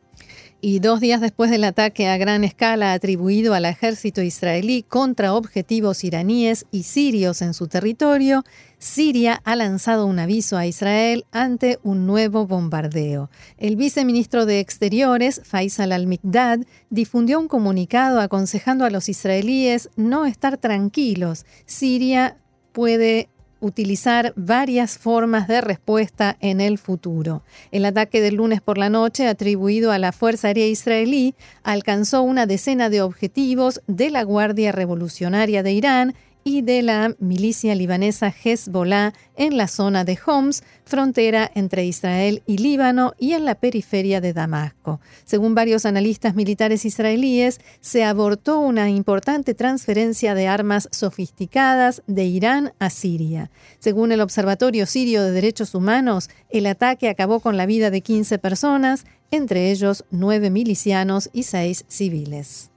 Y 0.60 0.80
dos 0.80 1.00
días 1.00 1.22
después 1.22 1.52
del 1.52 1.64
ataque 1.66 2.08
a 2.08 2.18
gran 2.18 2.44
escala 2.44 2.94
atribuido 2.94 3.54
al 3.54 3.66
ejército 3.66 4.24
israelí 4.24 4.82
contra 4.82 5.36
objetivos 5.36 6.04
iraníes 6.04 6.66
y 6.72 6.82
sirios 6.82 7.44
en 7.44 7.54
su 7.54 7.68
territorio, 7.68 8.44
Siria 8.80 9.40
ha 9.44 9.56
lanzado 9.56 10.08
un 10.08 10.18
aviso 10.18 10.58
a 10.58 10.66
Israel 10.66 11.26
ante 11.32 11.78
un 11.84 12.08
nuevo 12.08 12.48
bombardeo. 12.48 13.30
El 13.60 13.76
viceministro 13.76 14.48
de 14.48 14.60
Exteriores, 14.60 15.42
Faisal 15.44 15.92
al-Mikdad, 15.92 16.62
difundió 16.90 17.40
un 17.40 17.48
comunicado 17.48 18.20
aconsejando 18.20 18.84
a 18.84 18.90
los 18.90 19.10
israelíes 19.10 19.92
no 19.96 20.26
estar 20.26 20.58
tranquilos. 20.58 21.46
Siria 21.68 22.38
puede 22.78 23.28
utilizar 23.60 24.34
varias 24.36 25.00
formas 25.00 25.48
de 25.48 25.62
respuesta 25.62 26.38
en 26.42 26.62
el 26.62 26.78
futuro. 26.78 27.42
El 27.72 27.86
ataque 27.86 28.22
del 28.22 28.36
lunes 28.36 28.62
por 28.62 28.78
la 28.78 28.92
noche, 28.92 29.28
atribuido 29.28 29.92
a 29.92 29.98
la 29.98 30.12
Fuerza 30.12 30.50
Aérea 30.50 30.68
Israelí, 30.68 31.34
alcanzó 31.64 32.22
una 32.22 32.46
decena 32.46 32.92
de 32.92 33.02
objetivos 33.02 33.82
de 33.88 34.12
la 34.12 34.22
Guardia 34.22 34.72
Revolucionaria 34.72 35.64
de 35.64 35.72
Irán 35.72 36.16
y 36.48 36.62
de 36.62 36.82
la 36.82 37.14
milicia 37.20 37.76
libanesa 37.76 38.34
Hezbollah 38.34 39.14
en 39.36 39.58
la 39.58 39.68
zona 39.68 40.06
de 40.06 40.18
Homs, 40.26 40.64
frontera 40.86 41.52
entre 41.54 41.86
Israel 41.86 42.42
y 42.46 42.60
Líbano 42.60 43.12
y 43.20 43.34
en 43.34 43.44
la 43.44 43.56
periferia 43.56 44.22
de 44.22 44.32
Damasco. 44.32 45.02
Según 45.26 45.56
varios 45.56 45.86
analistas 45.86 46.36
militares 46.36 46.86
israelíes, 46.86 47.60
se 47.82 48.06
abortó 48.06 48.60
una 48.60 48.90
importante 48.90 49.56
transferencia 49.56 50.36
de 50.36 50.48
armas 50.48 50.88
sofisticadas 50.94 52.02
de 52.08 52.24
Irán 52.24 52.72
a 52.80 52.92
Siria. 52.92 53.52
Según 53.80 54.14
el 54.14 54.22
Observatorio 54.22 54.86
Sirio 54.86 55.24
de 55.24 55.32
Derechos 55.32 55.76
Humanos, 55.76 56.30
el 56.50 56.66
ataque 56.68 57.10
acabó 57.10 57.42
con 57.42 57.58
la 57.58 57.66
vida 57.66 57.92
de 57.92 58.00
15 58.00 58.40
personas, 58.40 59.06
entre 59.32 59.70
ellos 59.70 60.06
nueve 60.12 60.50
milicianos 60.50 61.30
y 61.34 61.44
seis 61.44 61.84
civiles. 61.90 62.72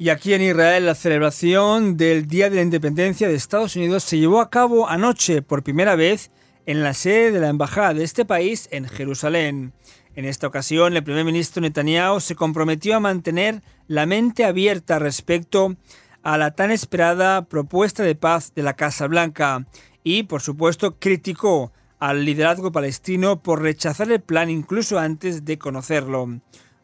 Y 0.00 0.08
aquí 0.08 0.32
en 0.32 0.40
Israel 0.40 0.86
la 0.86 0.94
celebración 0.94 1.98
del 1.98 2.26
Día 2.26 2.48
de 2.48 2.56
la 2.56 2.62
Independencia 2.62 3.28
de 3.28 3.34
Estados 3.34 3.76
Unidos 3.76 4.02
se 4.02 4.16
llevó 4.16 4.40
a 4.40 4.48
cabo 4.48 4.88
anoche 4.88 5.42
por 5.42 5.62
primera 5.62 5.94
vez 5.94 6.30
en 6.64 6.82
la 6.82 6.94
sede 6.94 7.32
de 7.32 7.40
la 7.40 7.50
embajada 7.50 7.92
de 7.92 8.04
este 8.04 8.24
país 8.24 8.66
en 8.72 8.88
Jerusalén. 8.88 9.74
En 10.14 10.24
esta 10.24 10.46
ocasión, 10.46 10.96
el 10.96 11.04
primer 11.04 11.26
ministro 11.26 11.60
Netanyahu 11.60 12.18
se 12.20 12.34
comprometió 12.34 12.96
a 12.96 13.00
mantener 13.00 13.60
la 13.88 14.06
mente 14.06 14.46
abierta 14.46 14.98
respecto 14.98 15.76
a 16.22 16.38
la 16.38 16.52
tan 16.52 16.70
esperada 16.70 17.44
propuesta 17.44 18.02
de 18.02 18.14
paz 18.14 18.54
de 18.54 18.62
la 18.62 18.76
Casa 18.76 19.06
Blanca 19.06 19.66
y, 20.02 20.22
por 20.22 20.40
supuesto, 20.40 20.98
criticó 20.98 21.72
al 21.98 22.24
liderazgo 22.24 22.72
palestino 22.72 23.42
por 23.42 23.60
rechazar 23.60 24.10
el 24.10 24.22
plan 24.22 24.48
incluso 24.48 24.98
antes 24.98 25.44
de 25.44 25.58
conocerlo. 25.58 26.40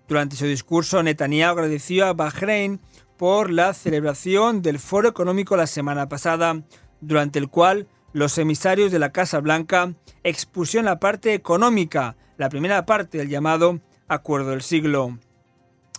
Durante 0.07 0.37
su 0.37 0.45
discurso, 0.45 1.03
Netanyahu 1.03 1.53
agradeció 1.53 2.05
a 2.05 2.13
Bahrein 2.13 2.79
por 3.17 3.51
la 3.51 3.73
celebración 3.75 4.63
del 4.63 4.79
Foro 4.79 5.09
Económico 5.09 5.57
la 5.57 5.67
semana 5.67 6.09
pasada, 6.09 6.63
durante 7.01 7.39
el 7.39 7.49
cual 7.49 7.89
los 8.13 8.39
emisarios 8.39 8.93
de 8.93 8.99
la 8.99 9.13
Casa 9.13 9.41
Blanca 9.41 9.95
expusieron 10.23 10.87
la 10.87 10.99
parte 10.99 11.35
económica, 11.35 12.17
la 12.37 12.49
primera 12.49 12.87
parte 12.87 13.19
del 13.19 13.29
llamado 13.29 13.81
Acuerdo 14.09 14.51
del 14.51 14.63
Siglo. 14.63 15.19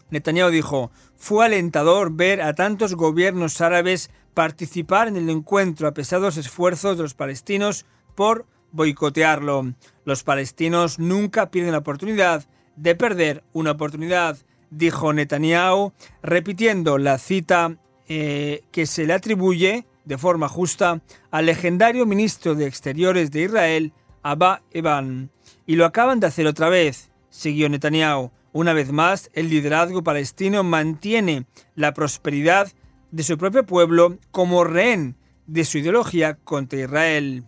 Netanyahu 0.10 0.50
dijo, 0.50 0.92
fue 1.16 1.46
alentador 1.46 2.14
ver 2.14 2.42
a 2.42 2.54
tantos 2.54 2.96
gobiernos 2.96 3.60
árabes 3.62 4.10
participar 4.34 5.08
en 5.08 5.18
el 5.18 5.30
encuentro 5.30 5.88
a 5.88 5.94
pesar 5.94 6.20
de 6.20 6.28
los 6.28 6.38
esfuerzos 6.38 6.98
de 6.98 7.04
los 7.04 7.14
palestinos 7.14 7.86
por 8.16 8.46
boicotearlo. 8.72 9.74
Los 10.06 10.24
palestinos 10.24 11.00
nunca 11.00 11.52
pierden 11.52 11.74
la 11.74 11.80
oportunidad 11.80 12.46
de 12.76 12.96
perder 12.96 13.44
una 13.54 13.72
oportunidad 13.72 14.38
dijo 14.70 15.14
Netanyahu, 15.14 15.94
repitiendo 16.22 16.98
la 16.98 17.18
cita 17.18 17.78
eh, 18.08 18.64
que 18.72 18.86
se 18.86 19.06
le 19.06 19.14
atribuye 19.14 19.86
de 20.06 20.18
forma 20.18 20.48
justa 20.48 21.02
al 21.32 21.46
legendario 21.46 22.06
ministro 22.06 22.56
de 22.56 22.68
Exteriores 22.68 23.32
de 23.32 23.44
Israel, 23.44 23.94
Abba 24.24 24.62
Eban. 24.72 25.30
Y 25.66 25.76
lo 25.76 25.86
acaban 25.86 26.20
de 26.20 26.28
hacer 26.28 26.48
otra 26.48 26.70
vez, 26.70 27.12
siguió 27.30 27.68
Netanyahu. 27.68 28.32
Una 28.54 28.74
vez 28.74 28.92
más, 28.92 29.30
el 29.34 29.50
liderazgo 29.50 30.04
palestino 30.04 30.64
mantiene 30.64 31.46
la 31.76 31.94
prosperidad 31.94 32.72
de 33.12 33.24
su 33.24 33.38
propio 33.38 33.66
pueblo 33.66 34.18
como 34.32 34.64
rehén 34.64 35.16
de 35.46 35.66
su 35.66 35.78
ideología 35.78 36.36
contra 36.36 36.80
Israel. 36.80 37.44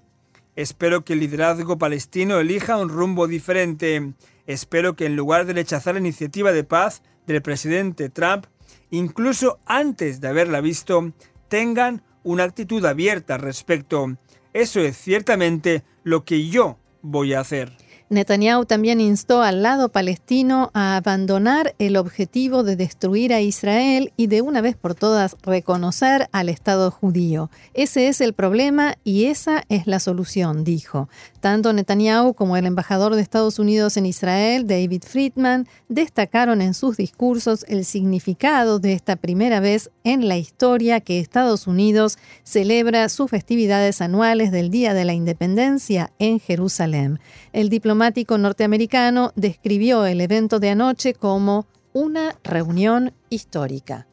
Espero 0.56 1.06
que 1.06 1.14
el 1.14 1.22
liderazgo 1.22 1.78
palestino 1.78 2.40
elija 2.40 2.78
un 2.78 2.90
rumbo 2.90 3.28
diferente. 3.28 4.14
Espero 4.46 4.96
que 4.96 5.06
en 5.06 5.16
lugar 5.16 5.46
de 5.46 5.54
rechazar 5.54 5.94
la 5.94 6.02
iniciativa 6.02 6.52
de 6.52 6.64
paz 6.64 7.02
del 7.34 7.42
presidente 7.42 8.10
Trump, 8.10 8.46
incluso 8.92 9.60
antes 9.66 10.22
de 10.22 10.28
haberla 10.28 10.62
visto, 10.62 11.14
tengan 11.48 12.04
una 12.24 12.44
actitud 12.44 12.84
abierta 12.86 13.36
al 13.36 13.42
respecto. 13.42 14.18
Eso 14.54 14.80
es 14.80 14.98
ciertamente 14.98 15.84
lo 16.04 16.26
que 16.26 16.48
yo 16.48 16.78
voy 17.02 17.34
a 17.34 17.42
hacer. 17.42 17.76
Netanyahu 18.10 18.66
también 18.66 19.02
instó 19.02 19.44
al 19.44 19.62
lado 19.62 19.90
palestino 19.90 20.72
a 20.74 20.96
abandonar 20.96 21.76
el 21.78 21.96
objetivo 21.96 22.64
de 22.64 22.76
destruir 22.76 23.32
a 23.34 23.42
Israel 23.42 24.14
y 24.18 24.26
de 24.26 24.42
una 24.42 24.62
vez 24.62 24.76
por 24.76 24.96
todas 24.96 25.38
reconocer 25.44 26.28
al 26.32 26.50
Estado 26.50 26.90
judío. 26.90 27.52
Ese 27.76 28.08
es 28.08 28.20
el 28.20 28.34
problema 28.34 28.96
y 29.04 29.26
esa 29.26 29.64
es 29.70 29.86
la 29.86 30.00
solución, 30.00 30.64
dijo. 30.64 31.08
Tanto 31.40 31.72
Netanyahu 31.72 32.34
como 32.34 32.58
el 32.58 32.66
embajador 32.66 33.14
de 33.14 33.22
Estados 33.22 33.60
Unidos 33.60 33.96
en 33.96 34.08
Israel, 34.08 34.66
David 34.66 35.04
Friedman, 35.06 35.68
destacaron 35.88 36.64
en 36.64 36.74
sus 36.74 36.98
discursos 36.98 37.64
el 37.68 37.86
significado 37.86 38.80
de 38.80 38.94
esta 38.94 39.18
primera 39.18 39.60
vez 39.60 39.92
en 40.04 40.28
la 40.28 40.38
historia 40.38 41.00
que 41.00 41.20
Estados 41.20 41.68
Unidos 41.68 42.18
celebra 42.44 43.08
sus 43.10 43.30
festividades 43.30 44.02
anuales 44.02 44.52
del 44.52 44.72
Día 44.72 44.96
de 44.96 45.06
la 45.06 45.14
Independencia 45.14 46.12
en 46.18 46.40
Jerusalén. 46.40 47.20
El 47.54 47.70
diplomático 48.00 48.38
norteamericano 48.38 49.34
describió 49.36 50.06
el 50.06 50.22
evento 50.22 50.62
de 50.62 50.70
anoche 50.70 51.14
como 51.14 51.68
una 51.92 52.38
reunión 52.46 53.12
histórica. 53.30 54.08